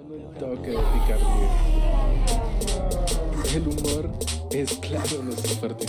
[0.00, 1.50] Un toque de picardía.
[3.54, 4.10] El humor
[4.52, 5.86] es claro nuestro fuerte.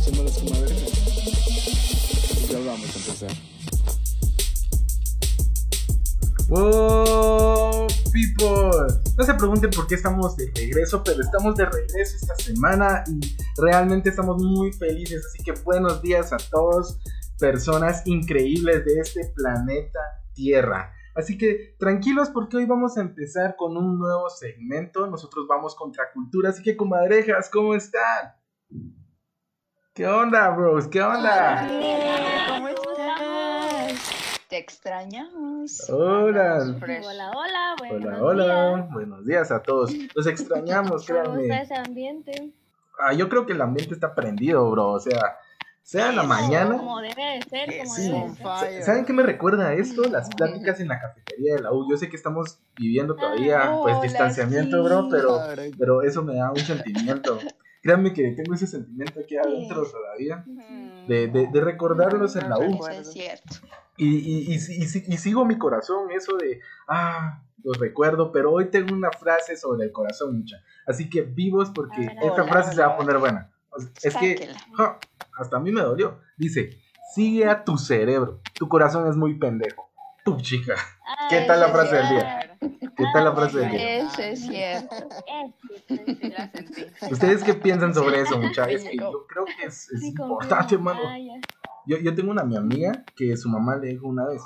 [0.00, 0.92] Somos las comadres.
[2.50, 3.30] Ya vamos a empezar.
[6.48, 8.94] Wow, people.
[9.18, 13.36] No se pregunten por qué estamos de regreso, pero estamos de regreso esta semana y
[13.60, 15.26] realmente estamos muy felices.
[15.26, 16.98] Así que buenos días a todos,
[17.38, 20.00] personas increíbles de este planeta
[20.32, 20.92] Tierra.
[21.14, 25.06] Así que tranquilos porque hoy vamos a empezar con un nuevo segmento.
[25.06, 28.34] Nosotros vamos contra cultura, así que comadrejas, ¿cómo están?
[29.92, 30.88] ¿Qué onda, bros?
[30.88, 31.68] ¿Qué onda?
[32.48, 34.40] ¿Cómo estás?
[34.48, 35.88] Te extrañamos.
[35.88, 36.58] Hola.
[36.82, 38.44] Hola, hola, Hola, buenos hola.
[38.76, 38.90] días.
[38.92, 39.92] Buenos días a todos.
[40.14, 41.62] Los extrañamos, ¿Cómo está créanme.
[41.62, 42.52] ese ambiente?
[42.98, 44.88] Ah, yo creo que el ambiente está prendido, bro.
[44.92, 45.36] O sea,
[45.84, 46.78] sea en la mañana.
[46.78, 48.02] Como debe de ser, como Sí.
[48.10, 48.46] debe de ser.
[48.46, 50.02] Sa- ¿Saben qué me recuerda a esto?
[50.08, 51.86] Las pláticas en la cafetería de la U.
[51.88, 54.82] Yo sé que estamos viviendo todavía, Ah, pues, hola, distanciamiento, sí.
[54.88, 55.38] bro, pero,
[55.78, 57.38] pero eso me da un sentimiento.
[57.82, 61.06] Créanme que tengo ese sentimiento aquí adentro todavía, Mm.
[61.06, 62.86] de, de, de recordarlos en la U.
[62.86, 63.56] Es cierto.
[63.98, 68.52] Y, y, y, y, y- y sigo mi corazón, eso de, ah, los recuerdo, pero
[68.52, 70.56] hoy tengo una frase sobre el corazón, mucha.
[70.86, 72.96] Así que vivos porque Hola, esta hola, frase se va a hola.
[72.98, 73.50] poner buena.
[73.76, 74.98] Sea, Es que ja,
[75.38, 76.20] hasta a mí me dolió.
[76.36, 76.78] Dice,
[77.14, 79.90] sigue a tu cerebro, tu corazón es muy pendejo.
[80.24, 80.74] Tu chica.
[81.28, 82.56] ¿Qué tal la frase del día?
[82.60, 83.98] ¿Qué tal la frase del día?
[83.98, 84.94] Eso es cierto.
[84.96, 85.08] Eso,
[85.86, 86.86] Sí, la sentí.
[87.10, 88.80] ¿Ustedes qué piensan sobre eso, muchachos?
[88.82, 91.00] Es que yo creo que es, es sí, importante, mano.
[91.04, 91.18] Ah.
[91.86, 94.40] Yo, yo tengo una mi amiga que su mamá le dijo una vez,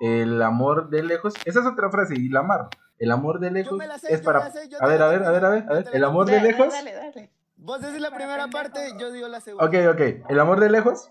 [0.00, 2.68] el amor de lejos, esa es otra frase y la amarro.
[2.98, 4.50] El amor de lejos sé, es para...
[4.50, 5.90] sé, a ver, a ver, a ver, a ver, a ver.
[5.92, 6.72] El amor de Dale, lejos.
[6.72, 7.30] Dale, dale.
[7.64, 9.64] Vos decís la primera parte, yo digo la segunda.
[9.66, 10.28] Ok, ok.
[10.30, 11.08] El amor de lejos.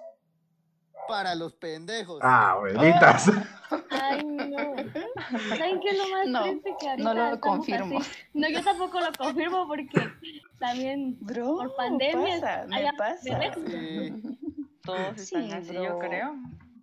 [1.07, 2.19] Para los pendejos.
[2.21, 3.31] Ah, abuelitas.
[3.89, 4.75] Ay, no.
[5.57, 7.99] ¿Saben qué es lo más No, triste que ahorita no lo confirmo.
[7.99, 8.11] así?
[8.33, 9.87] No, yo tampoco lo confirmo porque
[10.59, 13.21] también Bro, por pandemia pasa, me hay pasa.
[13.65, 14.37] Sí.
[14.83, 15.83] Todos Sí, están así, bro.
[15.83, 16.35] yo creo.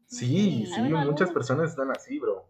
[0.07, 2.49] Sí, sí, Algunos, muchas personas están así, bro.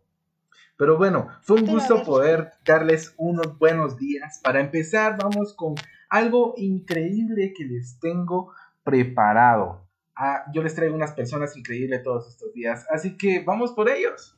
[0.76, 4.41] Pero bueno, fue un gusto poder darles unos buenos días.
[4.43, 5.75] Para empezar, vamos con
[6.08, 8.52] algo increíble que les tengo
[8.82, 9.86] preparado.
[10.16, 14.36] Ah, yo les traigo unas personas increíbles todos estos días, así que vamos por ellos.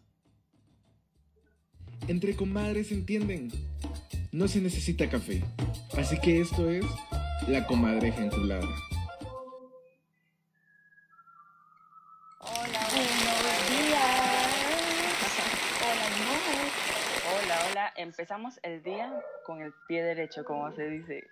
[2.09, 3.49] Entre comadres entienden.
[4.33, 5.43] No se necesita café.
[5.97, 6.85] Así que esto es
[7.49, 8.67] la comadreja enculada.
[18.01, 21.25] Empezamos el día con el pie derecho, como se dice.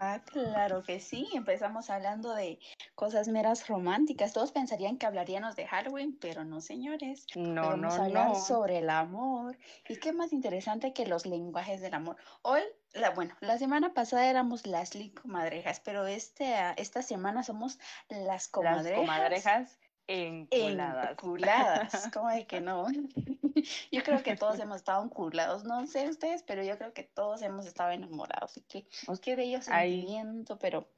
[0.00, 1.28] Ah, claro que sí.
[1.34, 2.60] Empezamos hablando de
[2.94, 4.32] cosas meras románticas.
[4.32, 7.26] Todos pensarían que hablaríamos de Halloween, pero no, señores.
[7.34, 8.34] No, vamos no, a hablar no.
[8.36, 9.58] sobre el amor.
[9.88, 12.16] ¿Y qué más interesante que los lenguajes del amor?
[12.42, 12.60] Hoy,
[12.92, 17.78] la, bueno, la semana pasada éramos las comadrejas, pero este, ah, esta semana somos
[18.08, 19.78] las Las comadrejas.
[20.08, 21.12] Enculadas.
[21.12, 22.86] Enculadas, ¿cómo de que no?
[23.92, 27.42] Yo creo que todos hemos estado enculados, no sé ustedes, pero yo creo que todos
[27.42, 28.56] hemos estado enamorados.
[28.56, 28.88] Y qué,
[29.22, 30.88] qué bello sentimiento, pero,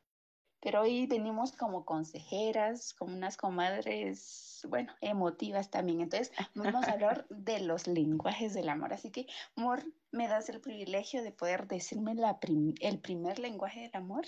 [0.61, 6.01] pero hoy venimos como consejeras, como unas comadres, bueno, emotivas también.
[6.03, 8.93] Entonces, vamos a hablar de los lenguajes del amor.
[8.93, 9.27] Así que,
[9.57, 9.83] amor,
[10.13, 14.27] ¿me das el privilegio de poder decirme la prim- el primer lenguaje del amor?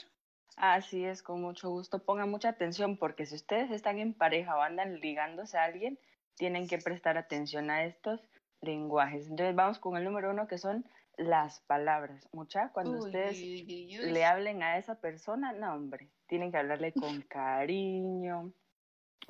[0.62, 2.04] Así es, con mucho gusto.
[2.04, 5.98] Pongan mucha atención porque si ustedes están en pareja o andan ligándose a alguien,
[6.36, 8.20] tienen que prestar atención a estos
[8.60, 9.26] lenguajes.
[9.26, 10.84] Entonces vamos con el número uno que son
[11.16, 12.28] las palabras.
[12.32, 14.12] Mucha, cuando Uy, ustedes uy, uy, uy.
[14.12, 18.52] le hablen a esa persona, no hombre, tienen que hablarle con cariño.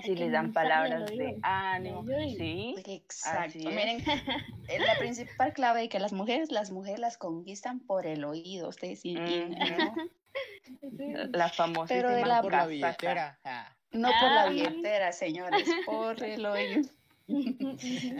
[0.00, 2.04] Si les dan palabras de ánimo,
[2.36, 3.40] sí, Exacto.
[3.40, 3.74] Así es.
[3.74, 4.04] Miren,
[4.68, 8.68] eh, la principal clave de que las mujeres, las mujeres las conquistan por el oído,
[8.68, 10.10] ustedes Ujú.
[11.30, 11.52] La
[11.88, 13.38] Pero de la por la billetera.
[13.44, 13.74] ah.
[13.92, 16.82] no por la billetera, señores, por el oído.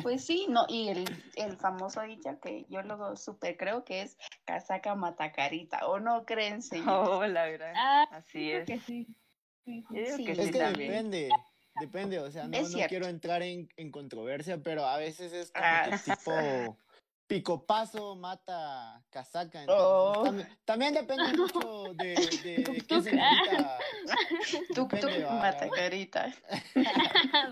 [0.03, 1.05] Pues sí, no, y el,
[1.37, 6.63] el famoso dicho que yo luego super creo que es casaca matacarita, ¿o no creen,
[6.63, 7.09] señores?
[7.09, 7.73] Oh, la verdad.
[7.77, 8.67] Ah, Así creo es.
[8.67, 9.07] que sí.
[9.65, 9.95] Sí, sí.
[9.95, 10.25] Yo digo Sí.
[10.25, 10.91] que Es sí que también.
[10.91, 11.29] depende.
[11.81, 15.65] Depende, o sea, no, no quiero entrar en, en controversia, pero a veces es como
[15.67, 15.89] Ah.
[15.91, 16.79] que tipo
[17.37, 19.65] picopazo mata casaca.
[19.69, 20.23] Oh.
[20.25, 23.03] también, también depende mucho de, de, de qué Tuk-tuk.
[23.05, 23.79] significa
[24.75, 26.35] Tuk depende, tuk va, la- matacarita.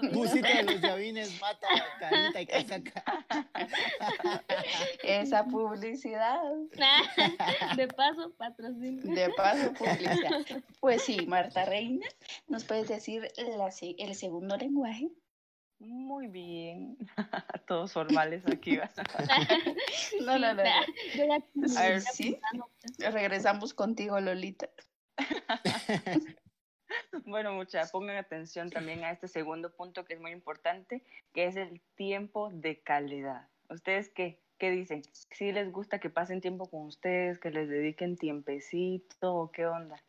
[0.13, 1.67] Busito de los llavines mata
[1.99, 3.05] carita y casaca.
[5.03, 6.43] Esa publicidad.
[7.77, 9.15] De paso, patrocinio.
[9.15, 10.45] De paso, publicidad.
[10.81, 12.07] Pues sí, Marta Reina,
[12.49, 15.09] ¿nos puedes decir la se- el segundo lenguaje?
[15.81, 16.97] Muy bien.
[17.67, 18.79] Todos formales aquí.
[20.21, 20.71] No, no, no, no.
[21.15, 22.39] Yo ya A ver, sí.
[22.99, 24.69] Regresamos contigo, Lolita.
[27.25, 31.55] Bueno, mucha, pongan atención también a este segundo punto que es muy importante, que es
[31.55, 33.47] el tiempo de calidad.
[33.69, 34.41] ¿Ustedes qué?
[34.59, 35.03] ¿Qué dicen?
[35.31, 40.03] ¿Sí les gusta que pasen tiempo con ustedes, que les dediquen tiempecito o qué onda?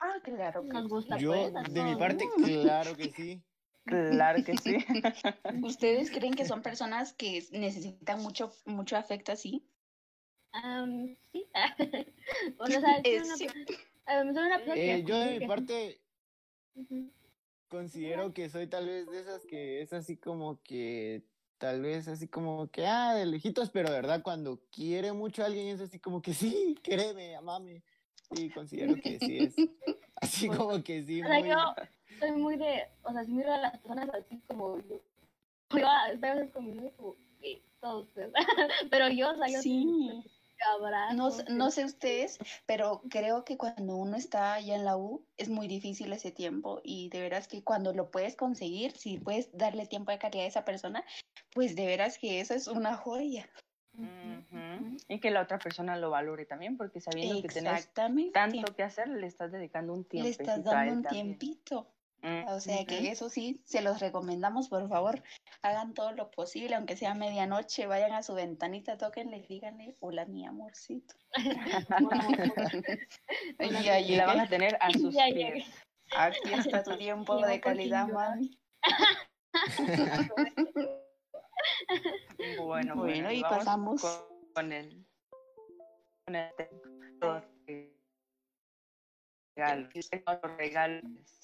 [0.00, 0.64] Ah, claro.
[0.64, 3.40] Nos gusta Yo, pues, de mi parte, claro que sí.
[3.84, 4.76] Claro que sí.
[5.64, 9.66] ¿Ustedes creen que son personas que necesitan mucho, mucho afecto así?
[10.52, 11.48] Am, sí.
[12.58, 12.80] o yo
[15.18, 16.00] de mi parte
[17.68, 21.22] considero que soy tal vez de esas que es así como que
[21.56, 25.46] tal vez así como que ah de lejitos pero de verdad cuando quiere mucho a
[25.46, 27.82] alguien es así como que sí créeme amame
[28.32, 29.54] y considero que sí es
[30.16, 31.56] así como que sí O sea, muy yo
[32.22, 35.00] soy muy de, o sea, si miro a las personas así como yo,
[35.70, 38.30] yo a veces con mi novio como que todos, pues.
[38.90, 40.22] pero yo, o sea, yo Sí.
[40.78, 44.96] abrazo, No, sé- no sé ustedes, pero creo que cuando uno está ya en la
[44.96, 49.18] U es muy difícil ese tiempo y de veras que cuando lo puedes conseguir, si
[49.18, 51.04] puedes darle tiempo de calidad a esa persona,
[51.52, 53.50] pues de veras que eso es una joya.
[55.08, 57.92] Y que la otra persona lo valore también, porque sabiendo que tenés
[58.32, 60.24] tanto que hacer, le estás dedicando un tiempo.
[60.26, 61.88] Le estás dando un tiempito.
[62.22, 65.20] O sea que eso sí, se los recomendamos, por favor,
[65.62, 70.46] hagan todo lo posible, aunque sea medianoche, vayan a su ventanita, tóquenle, díganle, hola mi
[70.46, 71.14] amorcito.
[73.58, 73.58] ya
[74.00, 75.34] Y la van a tener a sus Ya pies.
[75.36, 75.64] llegué.
[76.16, 78.56] aquí está tu tiempo de calidad, mami.
[82.60, 84.00] Bueno, Bueno, y pasamos.
[84.02, 85.04] con, con el
[86.26, 86.50] con el
[87.20, 87.42] los
[90.56, 91.06] regalos.
[91.14, 91.41] Los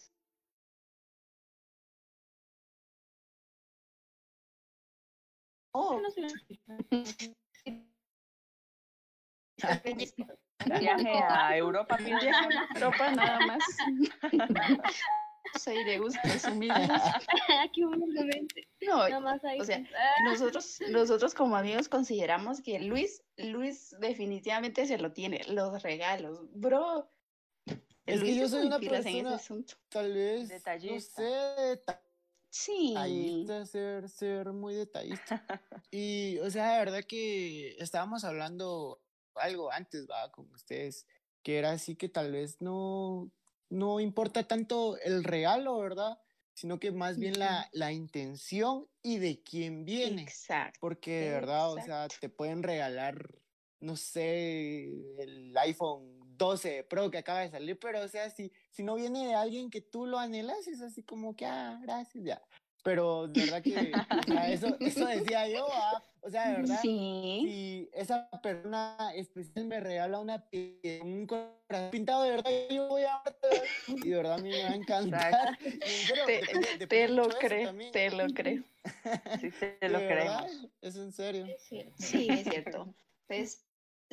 [5.80, 6.00] Oh.
[10.80, 13.62] Viaje a Europa, mi viaje a Europa nada más.
[15.58, 16.20] Soy de gusto
[16.52, 16.90] humildes.
[17.62, 19.58] Aquí humildemente, No, nada más ahí.
[19.60, 25.40] o sea, ah, nosotros, nosotros como amigos consideramos que Luis, Luis definitivamente se lo tiene,
[25.48, 27.10] los regalos, bro.
[28.04, 29.74] Es que Luis yo es soy una pilas en ese persona- asunto.
[29.88, 31.22] tal vez no Detallista.
[31.22, 31.82] sé
[32.50, 32.88] Sí.
[32.94, 35.44] detallista, ser, ser muy detallista.
[35.90, 39.00] Y, o sea, de verdad que estábamos hablando
[39.34, 41.06] algo antes, va, con ustedes,
[41.42, 43.30] que era así que tal vez no,
[43.70, 46.18] no importa tanto el regalo, ¿verdad?
[46.54, 50.22] Sino que más bien la, la intención y de quién viene.
[50.22, 50.78] Exacto.
[50.80, 53.40] Porque de verdad, o sea, te pueden regalar,
[53.80, 54.84] no sé,
[55.18, 59.26] el iPhone 12 Pro que acaba de salir, pero o sea, si, si no viene
[59.26, 62.42] de alguien que tú lo anhelas, es así como que, ah, gracias, ya.
[62.84, 66.78] Pero de verdad que, o sea, eso, eso decía yo, ah, o sea, de verdad,
[66.80, 67.42] Sí.
[67.44, 70.44] si esa persona especial me regala una
[71.02, 73.22] un corazón pintado, de verdad, yo voy a
[73.88, 75.58] y de verdad a mí me va a encantar.
[76.88, 78.64] Te, lo creo, te lo creo.
[79.40, 79.50] Sí,
[79.80, 80.68] te lo creemos.
[80.80, 81.46] Es en serio.
[81.46, 81.94] es cierto.
[81.98, 82.94] Sí, es cierto.
[83.26, 83.67] Pues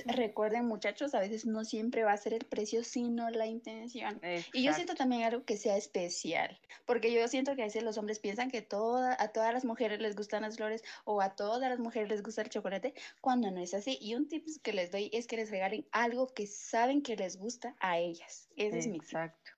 [0.05, 4.19] recuerden muchachos, a veces no siempre va a ser el precio, sino la intención.
[4.53, 4.95] Y yo siento Exacto.
[4.95, 8.61] también algo que sea especial, porque yo siento que a veces los hombres piensan que
[8.61, 12.23] toda, a todas las mujeres les gustan las flores o a todas las mujeres les
[12.23, 13.97] gusta el chocolate, cuando no es así.
[14.01, 17.37] Y un tip que les doy es que les regalen algo que saben que les
[17.37, 18.49] gusta a ellas.
[18.55, 19.03] Ese es mi tip.
[19.03, 19.51] Exacto.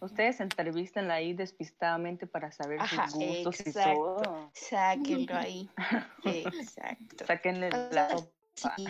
[0.00, 4.22] Ustedes entrevístenla ahí despistadamente para saber Ajá, sus gustos y exacto.
[4.22, 4.50] todo.
[4.54, 5.68] Sáquenlo ahí.
[6.24, 7.26] Exacto.
[7.26, 8.16] Sáquenle O la
[8.54, 8.86] sí.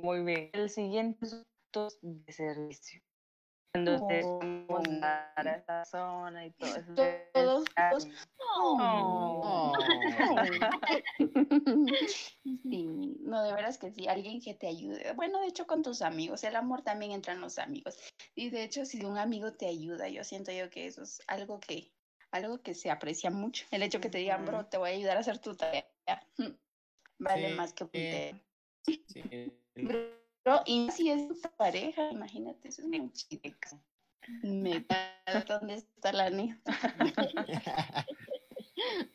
[0.00, 0.50] Muy bien.
[0.52, 3.00] El siguiente es gustos de servicio.
[3.74, 4.38] Cuando Oh.
[4.68, 6.94] vamos a dar a esa zona y todo eso.
[6.94, 8.08] Todos- todos-
[8.54, 9.72] Oh.
[9.72, 9.72] Oh.
[12.44, 15.12] Sí, no, de veras que sí, alguien que te ayude.
[15.14, 17.98] Bueno, de hecho, con tus amigos, el amor también entra en los amigos.
[18.34, 21.58] Y de hecho, si un amigo te ayuda, yo siento yo que eso es algo
[21.60, 21.90] que,
[22.30, 23.64] algo que se aprecia mucho.
[23.70, 25.86] El hecho que te digan, bro, te voy a ayudar a hacer tu tarea,
[27.18, 28.34] vale Sí, más que un eh.
[28.84, 29.52] Sí.
[30.44, 33.42] Bro, y si es tu pareja, imagínate, eso es muy chido.
[34.42, 34.84] Me
[35.48, 36.60] ¿dónde está la niña?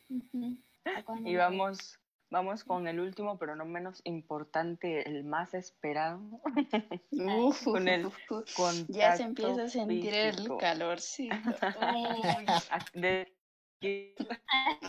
[0.08, 0.56] Ujú.
[0.84, 1.98] ¿A cuándo Y vamos,
[2.30, 6.40] vamos con el último, pero no menos importante, el más esperado.
[7.12, 8.10] Uf, Con el
[8.88, 10.58] Ya se empieza a sentir el físico.
[12.94, 13.34] de-
[13.80, 14.14] que-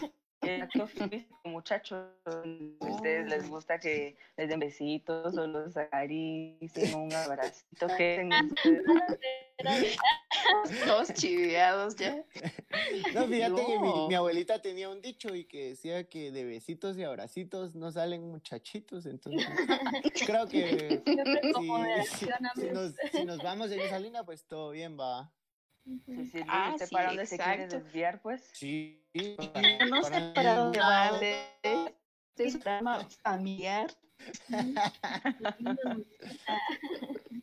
[0.02, 2.08] el acto físico, muchachos.
[2.26, 7.88] ¿A ustedes les gusta que les den besitos o los acaricien, un abracito?
[7.98, 9.98] ¿Qué hacen ustedes?
[10.86, 12.24] Todos chiveados ya.
[13.14, 17.04] No, fíjate que mi, abuelita tenía un dicho y que decía que de besitos y
[17.04, 19.48] abracitos no salen muchachitos, entonces
[20.26, 22.74] creo que si, si amigos.
[22.74, 25.32] nos, si nos vamos en esa línea, pues todo bien va.
[26.06, 27.84] Sí, sí, Ah, ¿usted sí, para dónde se quiere exacto.
[27.84, 28.50] desviar, pues?
[28.54, 31.96] Sí, No sé para dónde va de
[32.40, 33.94] de este drama familiar.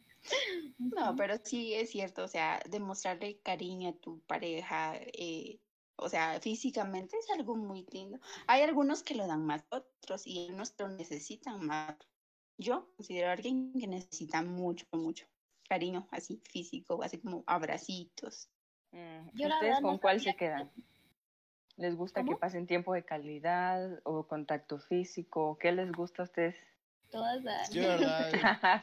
[0.79, 5.61] No, pero sí es cierto, o sea, demostrarle cariño a tu pareja, eh,
[5.97, 8.19] o sea, físicamente es algo muy lindo.
[8.47, 11.97] Hay algunos que lo dan más que otros y algunos lo necesitan más.
[12.59, 15.27] Yo considero a alguien que necesita mucho, mucho
[15.69, 18.49] cariño, así físico, así como abracitos.
[18.93, 20.73] Mm, Yo, la ¿Ustedes verdad, con no cuál sabía se quedan?
[21.77, 25.59] ¿Les gusta que pasen tiempo de calidad o contacto físico?
[25.61, 26.57] ¿Qué les gusta a ustedes?
[27.11, 27.71] Todas las...
[27.71, 28.31] Yo, ¿verdad?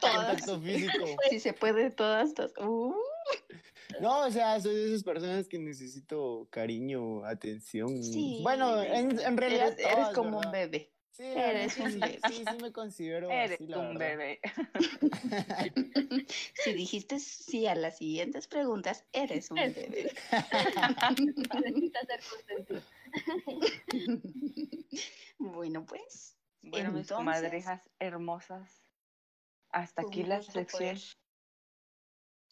[0.00, 1.04] Contacto físico.
[1.28, 2.52] Si se puede, todas, todas.
[2.58, 2.94] Uh,
[4.00, 8.02] No, o sea, soy de esas personas que necesito cariño, atención.
[8.02, 8.40] sí.
[8.42, 10.93] Bueno, en, en realidad eres, como un bebé.
[11.16, 12.18] Sí, eres sí, un sí, bebé.
[12.28, 14.16] sí, sí me considero Eres así, la un verdad.
[14.16, 14.40] bebé.
[16.64, 20.12] Si dijiste sí a las siguientes preguntas, eres un Eres- bebé.
[21.62, 22.82] Necesita ser consentido.
[25.38, 26.36] Bueno, pues.
[26.62, 28.82] Bueno, mis Entonces- comadrejas hermosas,
[29.70, 30.96] hasta aquí la sección.
[30.96, 30.98] poder-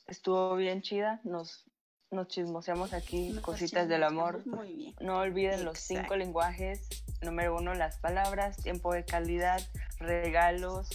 [0.06, 1.64] Estuvo bien chida, nos,
[2.12, 4.46] nos chismoseamos aquí nos cositas del amor.
[4.46, 4.94] Muy bien.
[5.00, 6.88] No olviden los cinco lenguajes.
[7.22, 9.60] Número uno, las palabras, tiempo de calidad,
[9.98, 10.88] regalos,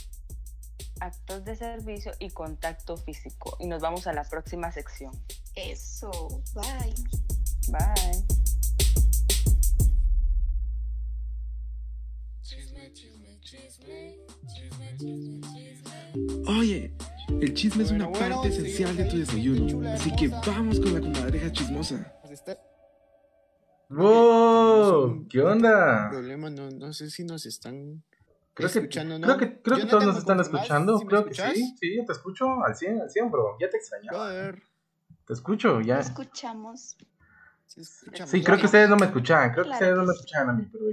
[1.00, 3.57] actos de servicio y contacto físico.
[3.59, 5.12] Y nos vamos a la próxima sección.
[5.55, 6.12] Eso.
[6.53, 6.93] Bye.
[7.69, 8.24] Bye.
[16.47, 16.91] Oye,
[17.29, 19.67] el chisme es una Bueno, bueno, parte esencial de tu desayuno.
[19.67, 22.13] chula Así que vamos con la comadreja chismosa.
[22.24, 22.43] Pues
[23.89, 25.27] ¡Wow!
[25.29, 26.10] ¿Qué onda?
[26.10, 28.03] problema, no, no sé si nos están
[28.53, 29.27] Creo que, escuchando, ¿no?
[29.27, 30.98] creo que, creo que todos nos ¿me están escuchando.
[30.98, 31.75] si creo que sí.
[31.79, 33.55] Sí, te escucho al 100, al 100, bro.
[33.60, 34.17] Ya te extrañaba.
[34.17, 34.63] Joder,
[35.25, 35.96] Te escucho, ya.
[35.96, 36.98] Lo escuchamos.
[37.67, 39.51] Sí, creo que ustedes no me escuchaban.
[39.51, 40.86] Creo que ustedes no me escuchaban a mí, pero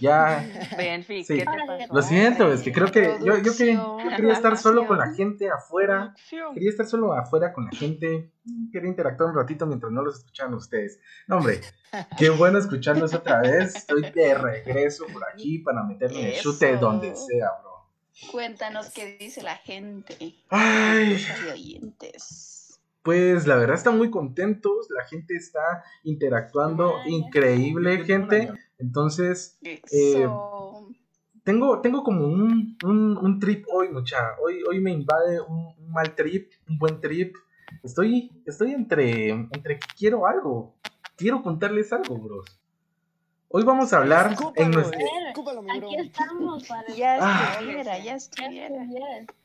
[0.00, 0.46] ya.
[0.76, 1.34] Benfi, Sí.
[1.38, 1.94] ¿qué te pasó?
[1.94, 4.98] Lo siento, es que creo que yo, yo, quería, yo Producción, quería estar solo con
[4.98, 6.14] la gente afuera.
[6.54, 8.30] Quería estar solo afuera con la gente.
[8.72, 11.00] Quería interactuar un ratito mientras no los escuchaban ustedes.
[11.26, 11.60] No, hombre,
[12.18, 13.74] qué bueno escucharlos otra vez.
[13.76, 17.70] Estoy de regreso por aquí para meterme en el chute donde sea, bro.
[18.30, 20.16] Cuéntanos qué dice la gente.
[20.50, 22.80] Ay, Los oyentes.
[23.02, 24.88] pues la verdad están muy contentos.
[24.90, 26.98] La gente está interactuando.
[26.98, 28.52] Ay, Increíble, gente.
[28.80, 30.88] Entonces, Eso.
[31.44, 34.34] tengo, tengo como un, un, un trip hoy, mucha.
[34.42, 37.36] Hoy, hoy me invade un, un mal trip, un buen trip.
[37.82, 40.74] Estoy, estoy entre, entre que quiero algo.
[41.16, 42.56] Quiero contarles algo, bros.
[43.52, 45.00] Hoy vamos a hablar Escúpalo, en nuestro...
[45.28, 45.72] escúpalo, bro.
[45.74, 46.94] Aquí estamos para...
[46.94, 47.48] ya Ah.
[47.58, 48.86] estuviera, ya estuviera.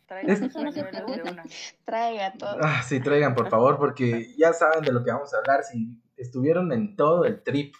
[0.07, 0.49] Traigan
[2.37, 2.57] todo.
[2.61, 5.63] Ah, sí, traigan, por favor, porque ya saben de lo que vamos a hablar.
[5.63, 7.73] Si estuvieron en todo el trip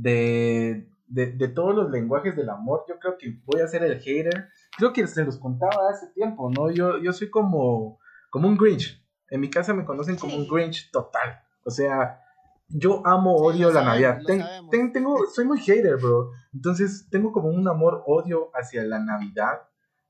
[0.00, 3.98] de, de, de todos los lenguajes del amor, yo creo que voy a ser el
[4.00, 4.48] hater.
[4.76, 6.70] Creo que se los contaba hace tiempo, ¿no?
[6.70, 7.98] Yo, yo soy como,
[8.30, 9.04] como un Grinch.
[9.30, 10.46] En mi casa me conocen como un.
[10.48, 11.40] Grinch total.
[11.64, 12.20] O sea,
[12.68, 14.22] yo amo, odio la sabemos, Navidad.
[14.26, 16.30] Ten- ten- tengo, soy muy hater, bro.
[16.54, 19.62] Entonces, tengo como un amor-odio hacia la Navidad,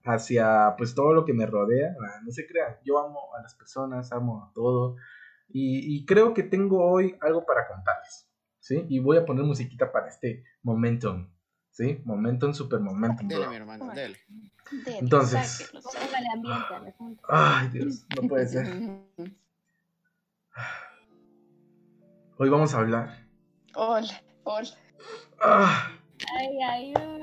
[0.04, 1.94] hacia pues todo lo que me rodea.
[2.00, 4.96] Ah, No se crean, yo amo a las personas, amo a todo.
[5.48, 8.27] Y, y creo que tengo hoy algo para contarles.
[8.68, 8.84] ¿Sí?
[8.90, 11.26] Y voy a poner musiquita para este momentum.
[11.70, 12.02] ¿Sí?
[12.04, 13.50] Momentum, super momentum, Dele, bro.
[13.50, 14.18] mi hermano, dele.
[14.84, 15.72] Dele, Entonces.
[16.34, 16.92] ambiente.
[17.26, 18.66] Ay, Dios, no puede ser.
[22.36, 23.26] Hoy vamos a hablar.
[23.74, 24.68] Hola, hola.
[25.40, 25.90] Ah,
[26.38, 27.20] Ay, ay, uy.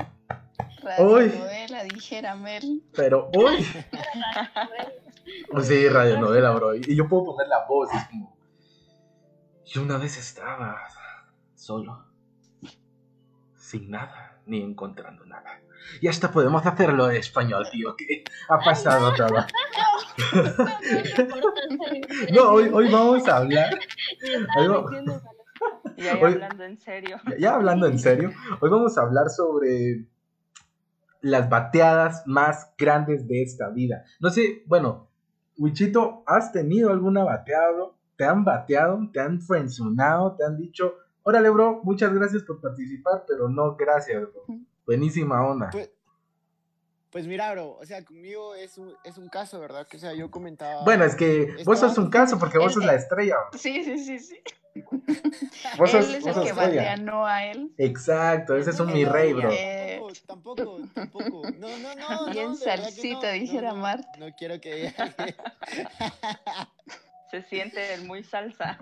[0.98, 1.28] Hoy.
[1.28, 2.82] Radionovela, dijera Mel.
[2.96, 3.64] pero hoy.
[5.52, 6.74] Pues sí, radionovela, bro.
[6.76, 8.36] Y yo puedo poner la voz, es como.
[9.66, 10.82] Yo una vez estaba
[11.66, 12.06] solo,
[13.56, 15.60] sin nada, ni encontrando nada.
[16.00, 19.44] Y hasta podemos hacerlo en español, tío, que ha pasado todo.
[22.34, 23.78] No, hoy, hoy vamos a hablar.
[24.58, 24.86] Hoy va-
[25.98, 26.34] Y ahí Oye.
[26.36, 27.18] hablando en serio.
[27.30, 30.06] ya- ya hablando en serio, hoy vamos a hablar sobre
[31.22, 34.04] las bateadas más grandes de esta vida.
[34.20, 35.10] No sé, bueno,
[35.58, 37.98] Wichito, ¿has tenido alguna bateada, bro?
[38.18, 39.00] ¿Te han bateado?
[39.12, 40.36] ¿Te han frenzonado?
[40.36, 40.94] ¿Te han dicho,
[41.26, 44.46] órale, bro, muchas gracias por participar, pero no gracias, bro.
[44.86, 45.70] Buenísima onda.
[45.72, 45.90] Pues,
[47.10, 49.88] pues mira, bro, o sea, conmigo es un, es un caso, ¿verdad?
[49.88, 50.84] Que o sea, yo comentaba.
[50.84, 53.38] Bueno, es que vos sos un caso porque vos sos la estrella.
[53.50, 53.60] bro.
[53.60, 54.38] Sí, sí, sí, sí.
[55.78, 56.82] Vos sos, él es vos el que estrella.
[56.82, 57.74] batea no a él.
[57.78, 59.50] Exacto, ese es un mi rey, bro.
[59.50, 60.02] Eh.
[60.28, 61.42] Tampoco, tampoco, tampoco.
[61.58, 62.26] No, no, no.
[62.32, 64.10] Bien no, salsita, no, no, dijera no, Marta.
[64.20, 64.94] No quiero que.
[67.32, 68.78] Se siente el muy salsa.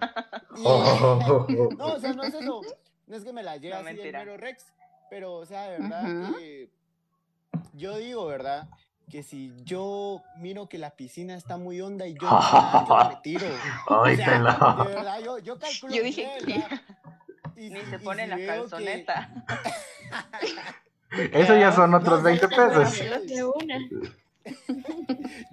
[0.64, 1.46] Oh,
[1.78, 2.62] No, o sea, no es eso.
[3.08, 4.20] No es que me la lleve No, así el mentira.
[4.20, 4.66] mero Rex.
[5.10, 6.36] Pero, o sea, de verdad Ujú.
[6.38, 6.70] que.
[7.74, 8.68] Yo digo, ¿verdad?
[9.10, 13.46] Que si yo miro que la piscina está muy honda y yo yo me retiro.
[13.90, 14.38] Ay, O sea,
[14.88, 15.94] de verdad, yo, yo calculo.
[15.94, 16.30] Yo dije.
[16.46, 16.82] ¿verdad?
[17.56, 19.30] Y Ni si- se y pone si la veo que- calzoneta.
[21.32, 23.54] Eso ya son otros no, 20 no, no, pesos.
[23.62, 23.78] una.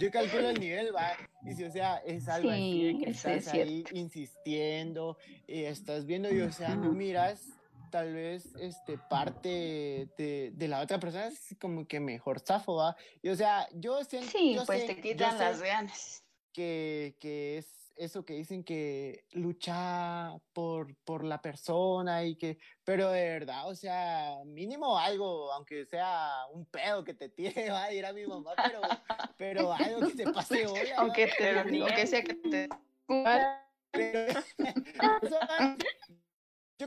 [0.01, 1.13] Yo calculo el nivel, va.
[1.45, 5.17] Y si, o sea, es algo así de que es estás ahí insistiendo
[5.47, 7.49] y estás viendo y, o sea, no miras
[7.91, 12.97] tal vez este parte de, de la otra persona, es como que mejor zafo, va.
[13.23, 14.31] Y, o sea, yo siento.
[14.31, 16.25] Sí, yo pues sé- te quitan sé las ganas.
[16.53, 17.67] que, que es
[18.01, 23.75] eso que dicen que lucha por, por la persona y que, pero de verdad, o
[23.75, 28.27] sea, mínimo algo, aunque sea un pedo que te tire, va a decir a mi
[28.27, 28.81] mamá, pero,
[29.37, 30.89] pero algo que te pase hoy.
[30.97, 32.69] Aunque, te, Pero aunque sea que te...
[33.09, 33.25] o
[35.29, 35.77] sea,
[36.79, 36.87] yo,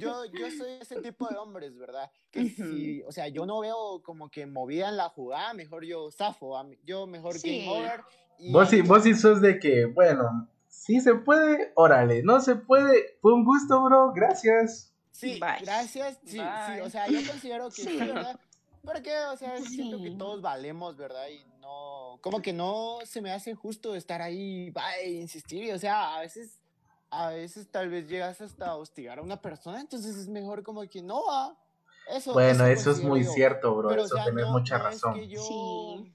[0.00, 2.10] yo, yo soy ese tipo de hombres, ¿verdad?
[2.30, 6.10] Que si, o sea, yo no veo como que movida en la jugada, mejor yo
[6.10, 7.66] zafo, yo mejor Sí.
[7.66, 8.00] game over.
[8.38, 10.48] y- Vos sí, vos sí sos de que, bueno,
[10.82, 13.18] sí se puede, órale, no se puede.
[13.20, 14.92] Fue un gusto, bro, gracias.
[15.12, 15.60] Sí, Bye.
[15.62, 16.18] gracias.
[16.24, 17.96] Sí, sí, o sea, yo considero que sí.
[17.96, 18.38] ¿verdad?
[18.84, 21.28] Porque, o sea, siento que todos valemos, ¿verdad?
[21.28, 25.70] Y no, como que no se me hace justo estar ahí, va, e insistir, y,
[25.70, 26.60] o sea, a veces,
[27.10, 31.00] a veces tal vez llegas hasta hostigar a una persona, entonces es mejor como que
[31.00, 31.56] no va.
[32.10, 33.30] Eso, Bueno, eso es muy yo.
[33.30, 35.14] cierto, bro, Pero, o eso sea, tenés no- mucha no es razón.
[35.14, 36.12] que yo, Sí.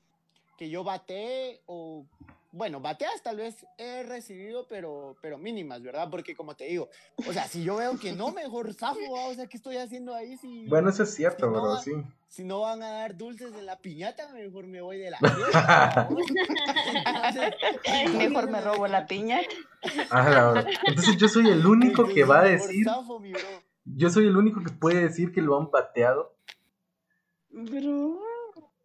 [0.57, 2.05] que yo bate o
[2.51, 6.09] bueno, bateas tal vez he recibido, pero, pero mínimas, ¿verdad?
[6.09, 6.89] Porque como te digo,
[7.27, 10.35] o sea, si yo veo que no, mejor zafo, o sea, ¿qué estoy haciendo ahí?
[10.37, 11.91] Si, Bueno, eso es cierto, Si no, bro, sí.
[12.27, 16.09] si no van a dar dulces en la piñata, mejor me voy de la fiesta.
[18.17, 19.39] Mejor me robo la piña.
[20.09, 20.63] Ah.
[20.87, 23.41] Entonces yo soy el único que va a decir, zafo, mi bro.
[23.85, 26.35] yo soy el único que puede decir que lo han pateado.
[27.51, 28.19] Bro.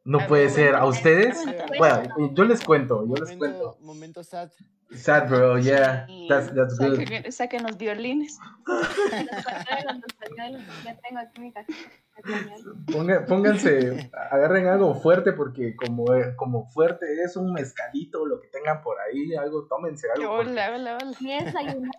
[0.04, 0.74] No A puede ser.
[0.74, 1.38] ¿A ustedes?
[1.42, 1.78] cuéntame.
[1.78, 3.76] Bueno, yo les cuento, yo les Momento, cuento.
[3.80, 4.50] momento sad.
[4.94, 6.06] Sad, bro, yeah.
[6.06, 6.26] Sí.
[6.28, 6.96] That's, that's good.
[6.98, 8.38] Saquen, saquen los violines.
[8.64, 11.90] Cuando salió el- Ya tengo aquí mi cajita.
[12.92, 16.04] Ponga- pónganse, agarren algo fuerte porque como,
[16.36, 20.36] como fuerte es un mezcalito, lo que tengan por ahí, algo, tómense algo.
[20.36, 21.16] porque- Hola, hola, hola.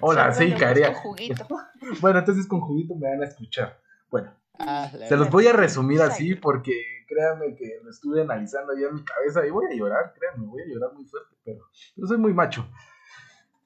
[0.00, 0.54] Hola, sí,
[1.02, 1.46] juguito.
[2.00, 3.78] Bueno, entonces con juguito me van a escuchar.
[4.10, 6.72] Bueno, Ah, se los voy a resumir así porque
[7.06, 10.62] créanme que lo estuve analizando ya en mi cabeza y voy a llorar, créanme, voy
[10.62, 11.60] a llorar muy fuerte, pero,
[11.94, 12.68] pero soy muy macho.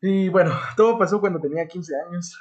[0.01, 2.39] Y bueno, todo pasó cuando tenía 15 años.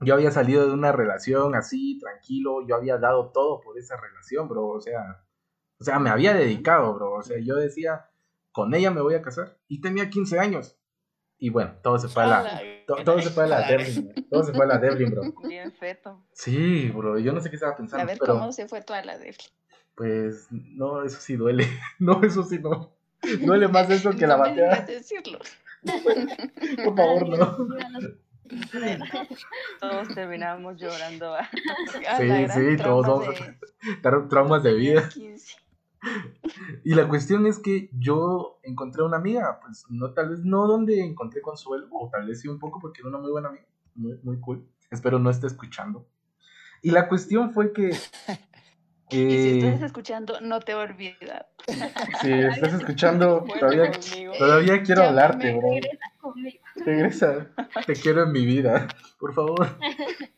[0.00, 4.48] Yo había salido de una relación así, tranquilo, yo había dado todo por esa relación,
[4.48, 5.24] bro, o sea,
[5.78, 8.10] o sea, me había dedicado, bro, o sea, yo decía,
[8.52, 10.76] con ella me voy a casar y tenía 15 años.
[11.38, 13.66] Y bueno, todo se fue a la, to- todo se fue a la.
[13.66, 14.24] Devlin, bro.
[14.30, 15.22] todo se fue a la Devlin, bro.
[15.48, 16.24] Bien feto.
[16.32, 19.02] Sí, bro, yo no sé qué estaba A pensando, ver pero cómo se fue toda
[19.04, 19.34] la de
[19.96, 21.66] pues no, eso sí duele.
[22.00, 22.92] No, eso sí no.
[23.40, 24.80] Duele más eso que la No bateada.
[24.82, 25.38] decirlo.
[26.84, 27.68] Por favor, no.
[29.80, 31.34] Todos terminamos llorando.
[31.34, 31.48] A
[32.18, 33.58] Sí, la gran sí, trauma todos de-
[34.02, 35.08] Tra- Traumas de vida.
[35.08, 35.56] 15.
[36.84, 41.04] Y la cuestión es que yo encontré una amiga, pues no tal vez no donde
[41.04, 44.18] encontré consuelo, o tal vez sí un poco porque era una muy buena amiga, muy,
[44.22, 44.68] muy cool.
[44.90, 46.06] Espero no esté escuchando.
[46.82, 47.90] Y la cuestión fue que
[49.10, 51.44] Y si eh, estás escuchando, no te olvides.
[52.22, 53.92] si estás escuchando, todavía,
[54.38, 55.70] todavía quiero hablarte, bro.
[55.70, 56.64] Regresa conmigo.
[56.76, 57.50] Regresa,
[57.86, 59.66] te quiero en mi vida, por favor.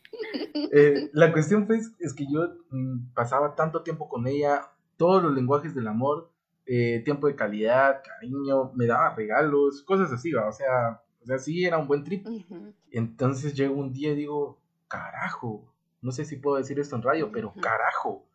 [0.72, 5.34] Eh, la cuestión fue, es que yo mm, pasaba tanto tiempo con ella, todos los
[5.34, 6.30] lenguajes del amor,
[6.66, 10.48] eh, tiempo de calidad, cariño, me daba regalos, cosas así, ¿va?
[10.48, 12.26] o sea, o sea, sí era un buen trip.
[12.26, 12.72] Ujú.
[12.90, 17.30] Entonces llego un día y digo, carajo, no sé si puedo decir esto en radio,
[17.32, 18.26] pero carajo,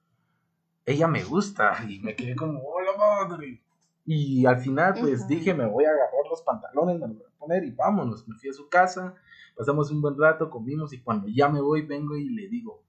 [0.86, 3.62] ella me gusta y me quedé como, hola madre.
[4.06, 7.40] Y al final pues dije, me voy a agarrar los pantalones, me los voy a
[7.40, 8.28] poner y vámonos.
[8.28, 9.14] Me fui a su casa,
[9.56, 12.84] pasamos un buen rato, comimos y cuando ya me voy vengo y le digo,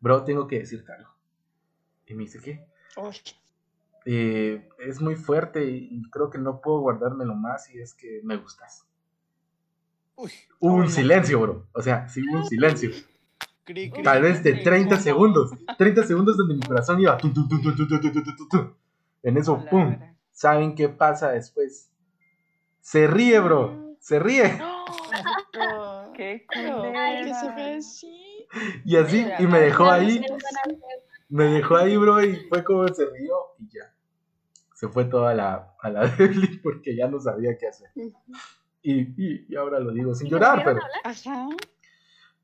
[0.00, 1.10] bro, tengo que decirte algo.
[2.06, 2.64] Y me dice, ¿qué?
[4.04, 8.86] Es muy fuerte y, creo que no puedo guardármelo más y es que me gustas.
[10.16, 11.66] Hubo un silencio, bro.
[11.72, 12.90] O sea, sí hubo un silencio.
[14.04, 15.50] Tal vez de 30 segundos.
[15.76, 17.18] 30 segundos donde mi corazón iba.
[19.22, 19.98] En eso, ¡pum!
[20.30, 21.90] ¿Saben qué pasa después?
[22.80, 23.96] Se ríe, bro.
[23.98, 24.60] Se ríe.
[26.14, 26.94] ¡Qué cool!
[28.84, 30.24] Y así, y me dejó ahí.
[31.28, 33.92] Me dejó ahí, bro, y fue como se rió y ya.
[34.74, 37.88] Se fue toda la, a la Devlin porque ya no sabía qué hacer.
[38.82, 40.80] Y, y, y ahora lo digo sin ¿Y llorar, pero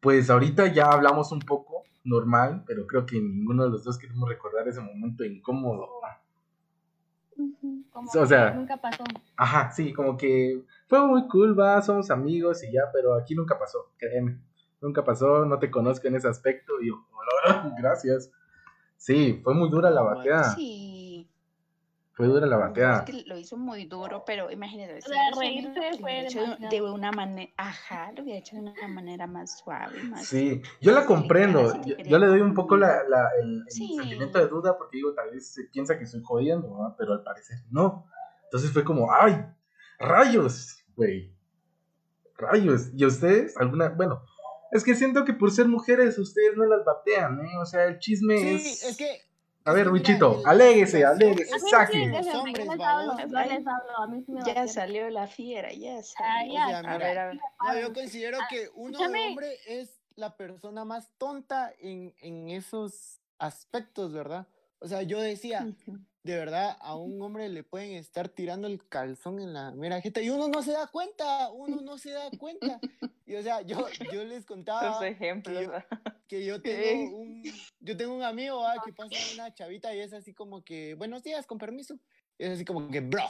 [0.01, 4.29] pues ahorita ya hablamos un poco normal, pero creo que ninguno de los dos queremos
[4.29, 5.89] recordar ese momento incómodo.
[7.93, 9.05] Como O sea- que nunca pasó.
[9.37, 13.59] Ajá, sí, como que fue muy cool, va, somos amigos y ya, pero aquí nunca
[13.59, 14.41] pasó, créeme.
[14.81, 18.31] Nunca pasó, no te conozco en ese aspecto y yo, "Hola, gracias.
[19.05, 20.55] Sí, fue muy dura la bateada.
[20.55, 21.29] Sí.
[22.13, 22.99] Fue dura la No, bateada.
[22.99, 25.01] es que lo hizo muy duro, pero imagínate.
[25.01, 25.11] si
[25.41, 26.71] reírse lo fue hubiera hecho demasiado.
[26.71, 30.27] de una manera, ajá, lo hubiera hecho de una manera más suave, más.
[30.27, 31.83] Sí, yo la comprendo.
[31.85, 33.97] Yo, le doy un poco la, la- el, el Sí.
[33.97, 36.95] sentimiento de duda porque digo, tal vez se piensa que estoy jodiendo, ¿verdad?
[36.97, 38.07] pero al parecer no.
[38.45, 39.45] Entonces fue como, ¡ay!
[39.99, 40.85] ¡Rayos!
[40.95, 41.35] Güey.
[42.37, 42.91] ¡Rayos!
[42.95, 43.57] ¿Y ustedes?
[43.57, 43.89] ¿Alguna?
[43.89, 44.23] Bueno,
[44.73, 47.57] es que siento que por ser mujeres ustedes no las batean, ¿eh?
[47.61, 48.83] O sea, el chisme Sí, es...
[48.85, 49.21] es que.
[49.65, 52.11] A es ver, Wichito, aléguese, aléguese, saque.
[54.45, 56.55] Ya salió la fiera, ya Ah, salió.
[56.55, 57.37] ya, O sea, A ver, a ver.
[57.37, 63.21] No, yo considero que uno de hombre es la persona más tonta en, en esos
[63.39, 64.47] aspectos, ¿verdad?
[64.81, 65.67] O sea, yo decía.
[66.25, 70.21] De verdad, a un hombre le pueden estar tirando el calzón en la mera jeta
[70.23, 72.81] y uno no se da cuenta, uno no se da cuenta.
[73.27, 75.57] Y o sea, yo, yo les contaba Sus ejemplos.
[75.57, 75.87] que yo- ¿verdad?
[76.29, 76.63] que yo
[77.11, 77.43] tengo un,
[77.81, 78.75] yo tengo un amigo ¿va?
[78.85, 81.99] que pasa una chavita y es así como que, buenos días, con permiso.
[82.39, 83.25] Y es así como que, bro,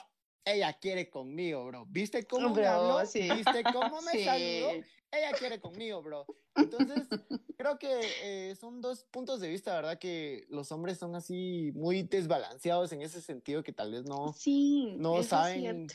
[0.44, 1.86] ella quiere conmigo, bro.
[1.88, 3.06] ¿Viste cómo me Bro, habló?
[3.06, 3.28] sí.
[3.30, 4.24] ¿Viste cómo me Sí.
[4.24, 4.70] saludó?
[5.10, 6.26] Ella quiere conmigo, bro.
[6.56, 7.08] Entonces,
[7.56, 9.98] creo que eh, son dos puntos de vista, ¿verdad?
[9.98, 14.94] Que los hombres son así muy desbalanceados en ese sentido que tal vez no, Sí,
[14.96, 15.86] no es saben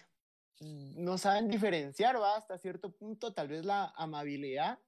[0.60, 2.36] no saben diferenciar, ¿va?
[2.36, 4.80] Hasta cierto punto, tal vez la amabilidad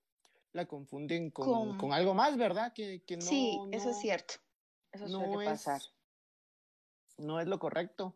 [0.52, 2.74] la confunden con, Con- con algo más, ¿verdad?
[2.74, 4.34] Que, que no, sí, eso es no- cierto.
[4.92, 5.82] Eso no suele es, pasar.
[7.18, 8.16] no es lo correcto.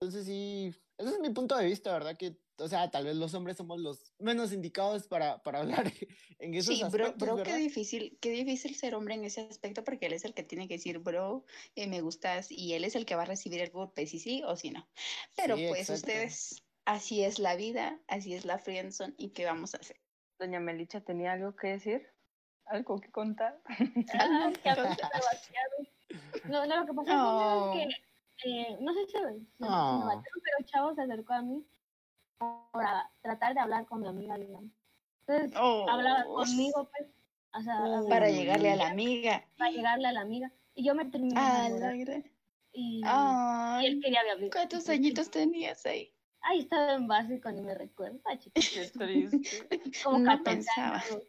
[0.00, 2.16] Entonces sí, ese es mi punto de vista, ¿verdad?
[2.16, 5.92] Que, o sea, tal vez los hombres somos los menos indicados para, para hablar
[6.38, 7.58] en esos Sí, bro, aspectos, bro, qué ¿verdad?
[7.58, 10.74] difícil, qué difícil ser hombre en ese aspecto porque él es el que tiene que
[10.74, 14.06] decir, bro, eh, me gustas y él es el que va a recibir el golpe,
[14.06, 14.88] si sí o si no.
[15.36, 16.06] Pero Sí, pues exacto.
[16.06, 20.00] ustedes, así es la vida, así es la friendzone y qué vamos a hacer.
[20.38, 22.06] Doña Melicha tenía algo que decir,
[22.64, 23.60] algo que contar.
[24.14, 24.70] Ah, que.
[26.48, 27.74] No, no, lo que pasó No.
[27.74, 28.09] es que,
[28.44, 31.64] eh, no sé si se, batearon, pero el chavo se acercó a mí
[32.72, 34.36] para tratar de hablar con mi amiga.
[34.36, 37.08] Entonces, hablaba Oh, conmigo, pues,
[37.54, 38.08] o sea, Oh.
[38.08, 39.46] para llegarle a la amiga.
[39.58, 40.52] para llegarle a la amiga.
[40.74, 41.68] Y yo me terminé Ah,
[42.72, 44.38] Y, y él quería hablar.
[44.52, 46.14] ¿cuántos añitos tenías ahí?
[46.42, 48.20] Ahí estaba en básico, ni me recuerdo.
[48.40, 48.50] Qué
[48.94, 49.68] triste.
[50.04, 50.96] como No 14 pensaba.
[50.98, 51.22] años.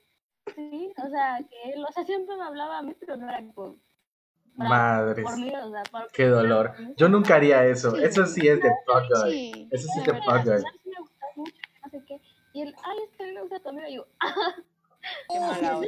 [0.56, 3.42] Sí, o sea, que él, o sea, siempre me hablaba a mí, pero no era
[3.54, 3.74] para-
[4.56, 5.24] Madres.
[5.26, 6.74] por mí, o sea, por- Qué dolor.
[6.98, 7.92] Yo nunca haría eso.
[7.92, 8.04] Sí.
[8.04, 9.30] Eso sí es de fuck.
[9.30, 10.26] Sí, Eso sí te verdad.
[10.26, 12.18] fuck guy.
[12.54, 13.70] Y él, ay, es que a mí me gusta tu.
[13.80, 14.08] Y yo,
[15.30, 15.88] Qué mala onda.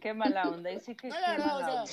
[0.00, 0.80] Qué mala onda.
[0.80, 1.84] Sí que No, o sea,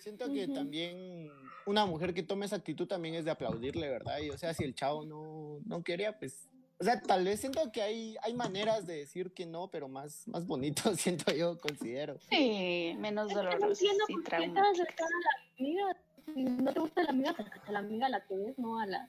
[0.00, 1.30] siento que también
[1.66, 4.18] una mujer que tome esa actitud también es de aplaudirle, ¿verdad?
[4.20, 7.70] Y o sea, si el chavo no, no quería, pues, o sea, tal vez siento
[7.72, 12.18] que hay, hay maneras de decir que no, pero más, más bonito, siento yo, considero.
[12.30, 14.84] Sí, menos es que no a la
[15.58, 15.96] amiga.
[16.34, 18.80] Si no te gusta la amiga, acércate a la amiga a la que ves, no
[18.80, 19.08] a la,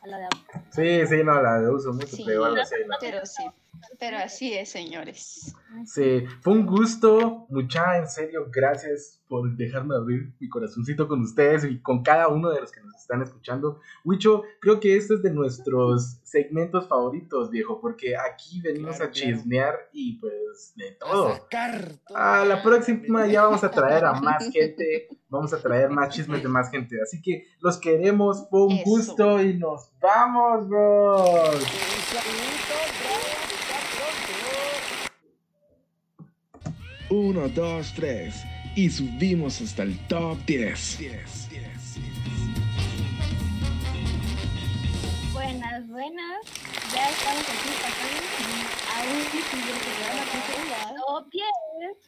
[0.00, 0.28] a la de
[0.70, 2.62] Sí, sí, no, la de uso mucho, Sí, pero ¿no?
[3.00, 3.44] pero sí,
[3.98, 5.54] pero así es, señores.
[5.84, 11.64] Sí, fue un gusto, mucha, en serio, gracias por dejarme abrir mi corazoncito con ustedes
[11.64, 13.80] y con cada uno de los que nos están escuchando.
[14.04, 19.12] Wicho, creo que este es de nuestros segmentos favoritos, viejo, porque aquí venimos Claro, a
[19.12, 19.12] claro.
[19.36, 21.34] chismear y pues de A todo.
[21.34, 22.16] sacar todo.
[22.16, 26.42] A la próxima ya vamos a traer a más gente, vamos a traer más chismes
[26.42, 26.96] de más gente.
[27.02, 28.84] Así que los queremos, fue un Eso.
[28.84, 31.66] gusto y nos vamos, bros.
[37.08, 40.98] 1, 2, 3 y subimos hasta el top 10.
[40.98, 42.02] 10, 10, 10.
[45.32, 46.40] Buenas, buenas.
[46.92, 48.26] Ya estamos aquí pasando
[51.06, 51.46] top 10.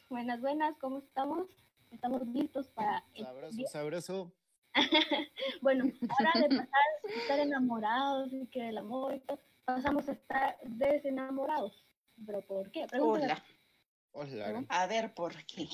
[0.09, 1.47] Buenas, buenas, ¿cómo estamos?
[1.91, 3.03] Estamos listos para...
[3.15, 3.67] Sabroso, el...
[3.67, 4.31] sabroso.
[5.61, 10.11] bueno, ahora de pasar a estar enamorados y que el amor y todo, pasamos a
[10.11, 11.85] estar desenamorados.
[12.25, 12.85] ¿Pero por qué?
[12.87, 13.33] Pregúntale.
[13.33, 13.43] Hola.
[14.11, 14.65] Hola.
[14.69, 15.67] A ver, ¿por qué?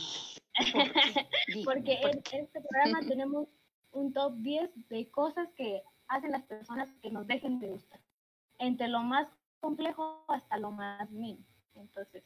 [0.72, 1.28] ¿Por qué?
[1.54, 3.48] Di, Porque ¿por en este programa tenemos
[3.92, 8.00] un top 10 de cosas que hacen las personas que nos dejen de gustar.
[8.60, 9.28] Entre lo más
[9.60, 11.46] complejo hasta lo más mínimo.
[11.76, 12.24] Entonces,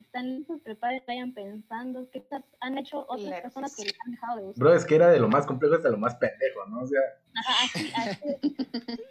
[0.00, 2.24] están listos, prepárense, vayan pensando qué
[2.60, 4.64] han hecho otras Claro personas que les han dejado de gustar.
[4.64, 6.80] Bro, es que era de lo más complejo hasta lo más pendejo, ¿no?
[6.80, 7.00] O sea,
[7.34, 8.56] Ajá, así, así.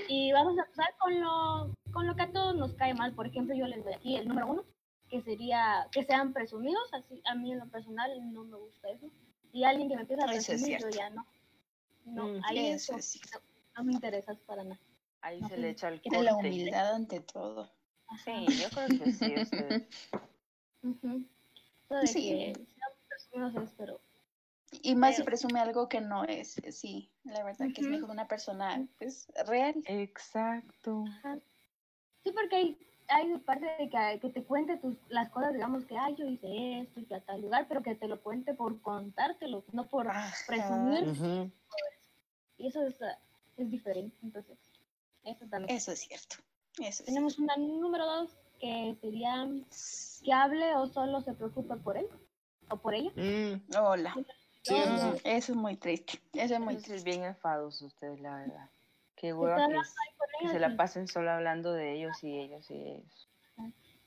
[0.09, 3.13] Y vamos a empezar con lo, con lo que a todos nos cae mal.
[3.13, 4.65] Por ejemplo, yo les doy aquí el número uno,
[5.09, 6.93] que sería que sean presumidos.
[6.93, 9.07] Así, a mí en lo personal no me gusta eso.
[9.53, 11.25] Y alguien que me empieza a presumir, yo ya no.
[12.05, 13.39] No, Mm, ahí Eso eso es cierto.
[13.77, 14.79] no me interesas para nada.
[15.21, 16.47] Ahí No, se le echa el Era la corte.
[16.49, 17.71] humildad ante todo.
[18.07, 18.23] Ajá.
[18.25, 19.33] Sí, yo creo que sí.
[19.41, 19.87] ustedes.
[20.83, 21.25] Ujú.
[21.85, 22.21] Eso de Sí.
[22.29, 23.99] que sean presumidos es, pero
[24.81, 26.61] Y más si presume algo que no es.
[26.69, 29.73] Sí, la verdad que es mejor una persona pues real.
[29.85, 31.05] Exacto.
[32.23, 35.97] Sí, porque hay, hay parte de que, que te cuente tus, las cosas, digamos que,
[35.97, 39.63] ay, yo hice esto y a tal lugar, pero que te lo cuente por contártelo,
[39.71, 40.33] no por Ajá.
[40.47, 41.51] presumir.
[42.57, 43.17] Y eso es, ah,
[43.57, 44.57] es diferente, entonces,
[45.23, 45.75] eso también.
[45.75, 46.37] Eso es cierto.
[46.79, 49.47] Eso es Tenemos una número dos, que sería
[50.23, 52.07] que hable o solo se preocupe por él
[52.69, 53.11] o por ella.
[53.15, 53.61] Mm.
[53.77, 54.15] Hola.
[54.63, 54.75] sí,
[55.23, 56.19] eso es muy triste.
[56.33, 57.09] Eso es muy triste.
[57.09, 58.69] bien enfados ustedes, la verdad.
[59.25, 59.67] Qué Que hueva
[60.51, 63.29] se la pasen solo hablando de ellos y ellos y ellos.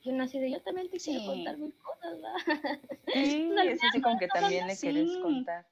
[0.05, 1.27] y uno así de, yo también te quiero Sí.
[1.27, 2.35] contar mis cosas, ¿verdad?
[3.15, 5.19] Sí, es así como que también le querés Sí.
[5.21, 5.67] contar.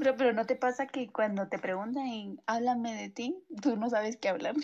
[0.00, 4.16] Pero, pero ¿no te pasa que cuando te preguntan, háblame de ti, tú no sabes
[4.16, 4.56] qué hablar?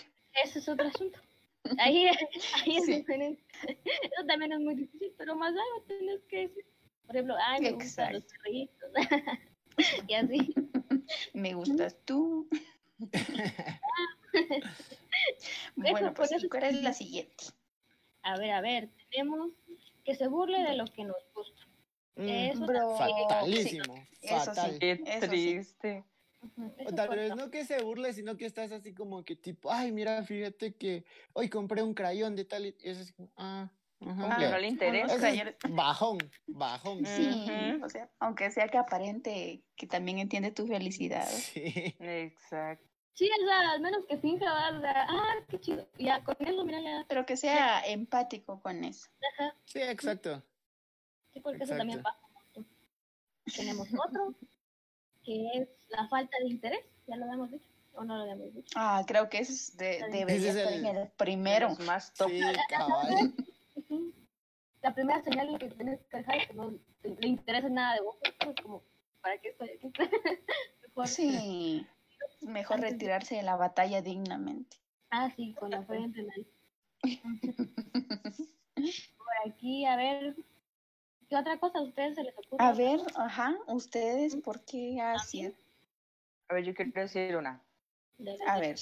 [0.42, 1.20] Ese es otro asunto.
[1.78, 2.96] Ahí, ahí es Sí.
[2.96, 3.44] diferente.
[3.84, 6.64] Eso también es muy difícil, pero más algo tienes que decir.
[7.06, 8.34] Por ejemplo, ay, me gustan los Exacto.
[8.42, 8.90] perritos.
[10.08, 10.54] y así.
[11.34, 12.48] Me gustas tú.
[15.76, 17.44] bueno, pues, con eso ¿cuál es la siguiente?
[18.22, 19.50] A ver, a ver, tenemos
[20.04, 21.66] que se burle de lo que nos gusta.
[22.16, 23.94] Mm, Eso Bro, Fatalísimo.
[24.20, 24.28] sí.
[24.28, 24.78] fatal.
[24.78, 25.28] Qué Eso sí.
[25.28, 26.04] triste.
[26.94, 30.22] Tal vez no que se burle, sino que estás así como que tipo, ay, mira,
[30.24, 33.70] fíjate que hoy compré un crayón de tal y y es así como, ah,
[34.04, 35.30] que no le interesa.
[35.30, 37.04] Es bajón, bajón.
[37.06, 41.26] Sí, o sea, aunque sea que aparente que también entiende tu felicidad.
[41.28, 41.94] Sí.
[41.98, 42.84] Exacto.
[43.14, 44.76] Sí, o sea, al menos que finja, ¿verdad?
[44.76, 45.88] O sea, ah, qué chido.
[45.98, 47.04] Ya, con eso, mira, ya.
[47.08, 49.08] Pero que sea empático con eso.
[49.38, 49.54] Ajá.
[49.66, 50.42] Sí, exacto.
[51.32, 52.18] Sí, porque eso también pasa.
[53.56, 54.34] Tenemos otro,
[55.22, 56.80] que es la falta de interés.
[57.06, 58.72] Ya lo habíamos dicho, o no lo habíamos dicho.
[58.74, 61.76] Ah, creo que ese es de, debería es estar el- en el primero.
[61.86, 62.30] Más top.
[62.30, 63.34] Sí, cabal.
[64.82, 68.02] La primera señal que tienes que dejar es que no te- le interesa nada de
[68.02, 68.16] vos.
[68.22, 68.82] Es como,
[69.20, 69.92] ¿para qué estoy aquí?
[70.82, 71.06] Mejor.
[71.08, 71.86] Sí,
[72.42, 74.76] mejor retirarse de la batalla dignamente.
[75.10, 76.34] Ah, sí, con la frente en la
[78.74, 80.36] Por aquí, a ver.
[81.28, 82.62] ¿Qué otra cosa a ustedes se les ocurre?
[82.64, 85.52] A ver, ajá, ustedes, ¿por qué así?
[86.48, 87.60] A ver, yo quiero decir una.
[88.18, 88.76] De- A ver,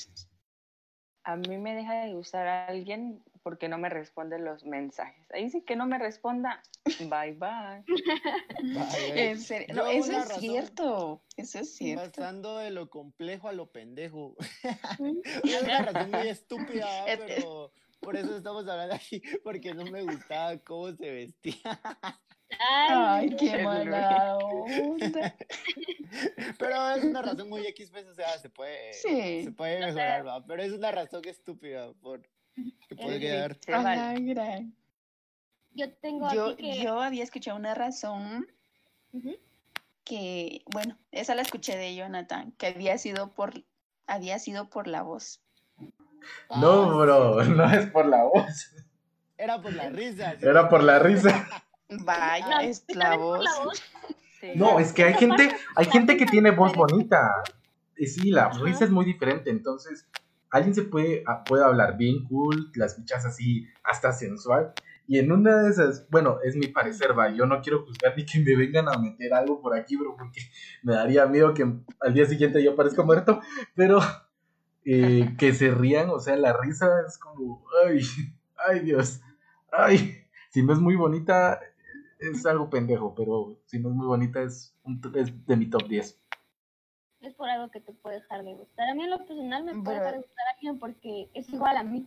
[1.24, 5.24] A mí me deja de gustar a alguien porque no me responde los mensajes.
[5.32, 6.62] Ahí sí que no me responda.
[7.00, 7.84] Bye bye.
[8.74, 9.14] Vaya.
[9.30, 12.04] en serio, no, eso es razón- cierto, eso es cierto.
[12.10, 14.36] Pasando de lo complejo a lo pendejo.
[15.44, 17.06] Es una razón muy estúpida, ¿va?
[17.12, 21.80] Es- pero por eso estamos hablando aquí, porque no me gustaba cómo se vestía.
[22.70, 25.34] Ay, Ay, qué mala onda.
[26.58, 29.44] Pero es una razón muy X, pues, o sea, se puede, Sí.
[29.44, 30.44] se puede mejorar, ¿va?
[30.46, 32.22] Pero es una razón estúpida por
[32.88, 33.56] que podría dar.
[33.60, 33.96] Se A vale.
[33.96, 34.74] la gran.
[35.72, 36.82] yo tengo Yo, aquí que...
[36.82, 38.46] yo había escuchado una razón
[40.04, 43.64] que, bueno, esa la escuché de Jonathan, que había sido por,
[44.06, 45.40] había sido por la voz.
[46.56, 48.70] no, bro, no es por la voz.
[49.38, 50.36] Era por la risa.
[50.38, 50.46] ¿sí?
[50.46, 51.48] Era por la risa.
[52.04, 53.44] Vaya, No, es ¿sí la voz.
[54.40, 54.52] Sí.
[54.56, 57.30] No, es que hay gente, hay gente que tiene voz bonita.
[57.96, 58.58] Y sí, la Ajá.
[58.62, 59.50] risa es muy diferente.
[59.50, 60.08] Entonces,
[60.50, 64.72] alguien se puede, ah, puede hablar bien cool, la escuchas así, hasta sensual.
[65.06, 67.30] Y en una de esas, bueno, es mi parecer, va.
[67.30, 70.40] Yo no quiero juzgar ni que me vengan a meter algo por aquí, bro, porque
[70.82, 71.64] me daría miedo que
[72.00, 73.40] al día siguiente yo parezca muerto.
[73.74, 74.00] Pero
[74.84, 78.00] eh, que se rían, o sea, la risa es como, ay,
[78.68, 79.20] ay, Dios,
[79.70, 80.18] ay.
[80.50, 81.60] Si no es muy bonita,
[82.30, 85.88] es algo pendejo, pero si no es muy bonita, es, un es de mi top
[85.88, 86.18] 10.
[87.20, 88.88] Es por algo que te puede dejar de gustar.
[88.88, 91.82] A mí en lo personal me puede dejar de gustar alguien porque es igual a
[91.84, 92.06] mí.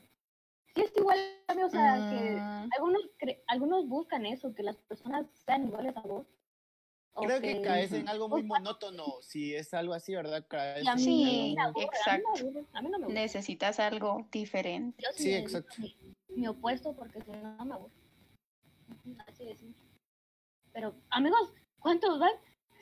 [0.73, 4.63] Sí es igual a mí, o sea, que Mm, algunos, cre- algunos buscan eso, que
[4.63, 6.25] las personas sean iguales a vos.
[7.17, 9.21] Creo que caes en algo muy monótono.
[9.21, 10.45] Si es algo así, ¿verdad?
[10.49, 12.28] Caes a mí algo exacto.
[12.34, 13.21] A mí, me aburre, a mí no me gusta.
[13.21, 15.01] Necesitas algo diferente.
[15.01, 15.75] Yo Sí, sí, exacto.
[15.78, 15.95] Mi,
[16.36, 17.93] mi opuesto porque si no me aburre.
[19.06, 19.85] Ujú, Así de simple.
[20.76, 22.34] Pero, amigos, ¿cuántos van?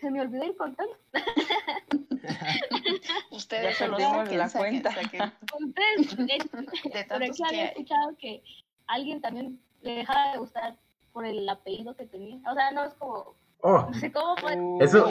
[0.02, 0.98] Se me olvidó ir contando.
[3.32, 4.92] Ustedes Ya perdimos la saquen, cuenta.
[5.02, 5.22] saquen.
[5.68, 8.44] Ustedes, De por que había escuchado que
[8.88, 10.76] alguien también le dejaba de gustar
[11.12, 12.40] por el apellido que tenía.
[12.50, 14.58] O sea, no es como, Oh, no sé cómo fue.
[14.82, 15.10] Eso-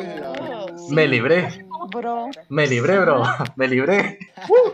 [0.90, 1.64] me libré.
[1.88, 3.22] Bro, Me libré, bro.
[3.56, 4.18] Me libré.
[4.48, 4.70] Uh.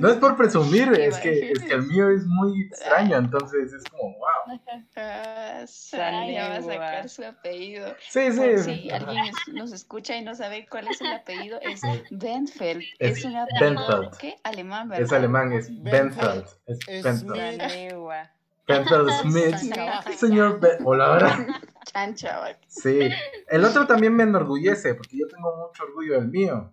[0.00, 3.84] No es por presumir, es que, es que el mío es muy extraño, entonces es
[3.84, 4.60] como, wow.
[4.96, 7.94] ah, Sara va a sacar su apellido.
[8.08, 8.64] Sí, Por sí.
[8.82, 12.82] si alguien nos escucha y no sabe cuál es el apellido, es Benfeld.
[12.98, 14.16] Es Es, un apellido Benfeld.
[14.18, 14.36] ¿qué?
[14.42, 15.04] alemán, ¿verdad?
[15.04, 16.46] Es alemán, es Benfeld.
[16.46, 16.46] Benfeld.
[16.66, 18.28] Es Benfeld.
[18.66, 19.56] Benfeld Smith.
[20.16, 20.78] Señor Ben.
[20.84, 21.60] Hola, ahora.
[21.92, 22.56] Chancha.
[22.68, 23.08] Sí.
[23.48, 26.72] El otro también me enorgullece, porque yo tengo mucho orgullo del mío.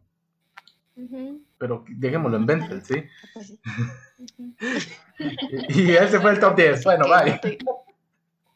[0.96, 3.04] Ujú, Pero dejémoslo en Benfeld, ¿sí?
[3.34, 3.60] Pues sí.
[5.70, 6.84] Y, ese fue el top 10.
[6.84, 7.58] Bueno, Que bye.
[7.66, 7.86] no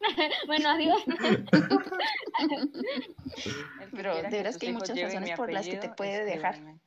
[0.48, 1.04] Bueno, adiós.
[3.92, 6.56] Pero de veras que hay muchas razones por las que te puede dejar.
[6.56, 6.80] escríbanme.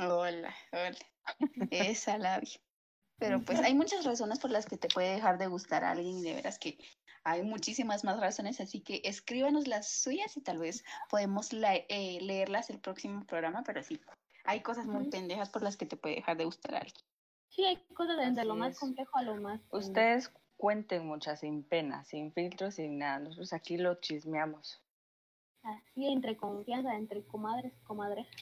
[0.00, 0.96] Hola, hola.
[1.70, 2.60] Esa labia.
[3.18, 6.18] Pero pues hay muchas razones por las que te puede dejar de gustar a alguien
[6.18, 6.78] y de veras que
[7.22, 12.18] hay muchísimas más razones, así que escríbanos las suyas y tal vez podemos la- eh,
[12.22, 14.00] leerlas el próximo programa, pero sí,
[14.50, 16.94] hay cosas muy pendejas por las que te puede dejar de gustar alguien.
[17.50, 18.78] Sí, hay cosas desde lo más es.
[18.80, 19.60] complejo a lo más.
[19.70, 23.20] Ustedes cuenten muchas sin pena, sin filtros, sin nada.
[23.20, 24.82] Nosotros aquí lo chismeamos.
[25.62, 28.34] Así, entre confianza, entre comadres, comadrejas.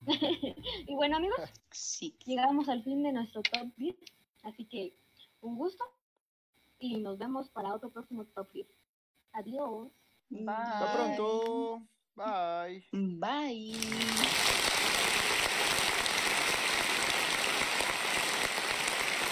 [0.86, 1.38] y bueno, amigos,
[1.70, 2.16] Sí.
[2.26, 3.96] llegamos al fin de nuestro top 10.
[4.42, 4.94] Así que
[5.40, 5.84] un gusto
[6.78, 8.66] y nos vemos para otro próximo top 10.
[9.32, 9.88] Adiós.
[10.48, 11.82] Hasta pronto.
[12.14, 12.84] Bye.
[12.92, 14.55] Bye.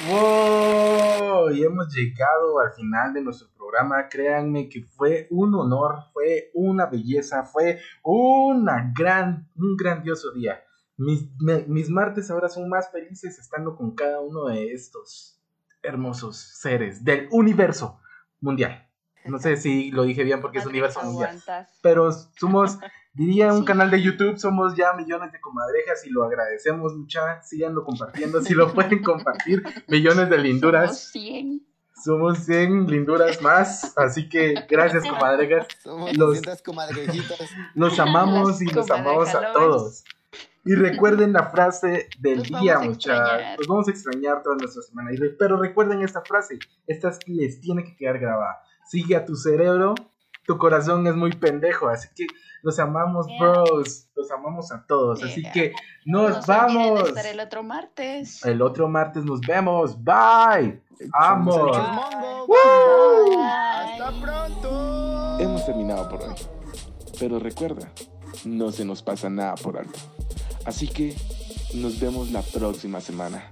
[0.08, 1.50] ¡Wow!
[1.50, 4.08] Y hemos llegado al final de nuestro programa.
[4.08, 10.62] Créanme que fue un honor, fue una belleza, fue una gran, un grandioso día.
[10.96, 11.28] Mis,
[11.68, 15.40] mis martes ahora son más felices estando con cada uno de estos
[15.82, 18.00] hermosos seres del universo
[18.40, 18.88] mundial.
[19.24, 21.40] No sé si lo dije bien porque es universo mundial.
[21.82, 22.78] Pero somos,
[23.14, 23.64] diría un Sí.
[23.64, 27.42] canal de YouTube, somos ya millones de comadrejas y lo agradecemos mucha.
[27.42, 30.98] Síganlo compartiendo, si lo pueden compartir, millones de Somos linduras.
[31.10, 31.66] 100.
[32.04, 35.68] Somos 100 linduras más, así que gracias comadrejas.
[35.82, 37.38] Somos Los- 200 comadrejitas.
[37.74, 40.04] Los amamos Las y los amamos a todos.
[40.66, 43.40] Y recuerden la frase del día, muchachos.
[43.58, 45.12] Los vamos a extrañar toda nuestra semana.
[45.12, 46.58] Y re- Pero recuerden esta frase.
[46.86, 48.60] Esta es- les tiene que quedar grabada.
[48.86, 49.94] Sigue a tu cerebro.
[50.46, 51.88] Tu corazón es muy pendejo.
[51.88, 52.26] Así que
[52.62, 53.38] los amamos, Yeah.
[53.40, 54.08] bros.
[54.14, 55.22] Los amamos a todos.
[55.22, 55.72] Así que
[56.04, 57.08] No nos vamos.
[57.08, 58.44] estar el otro martes.
[58.44, 59.96] El otro martes nos vemos.
[60.02, 60.82] Bye.
[61.00, 62.50] Bye.
[63.42, 65.38] Hasta pronto.
[65.40, 66.34] Hemos terminado por hoy.
[67.18, 67.88] Pero recuerda,
[68.44, 69.98] no se nos pasa nada por alto.
[70.66, 71.16] Así que
[71.74, 73.48] nos vemos la próxima semana.